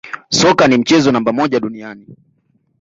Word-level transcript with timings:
Soka 0.29 0.67
ni 0.67 0.77
mchezo 0.77 1.11
namba 1.11 1.33
moja 1.33 1.59
duniani 1.59 2.07